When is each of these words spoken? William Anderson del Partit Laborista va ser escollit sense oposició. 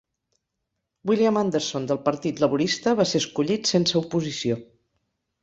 William 1.11 1.37
Anderson 1.41 1.85
del 1.91 1.99
Partit 2.07 2.41
Laborista 2.45 2.95
va 3.01 3.07
ser 3.11 3.23
escollit 3.25 3.71
sense 3.75 4.01
oposició. 4.03 4.61